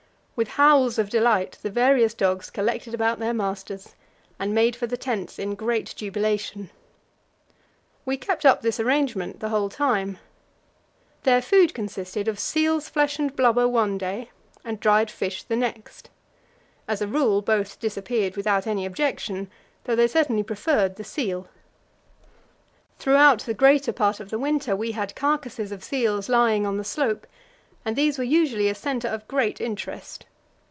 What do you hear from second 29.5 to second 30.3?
interest.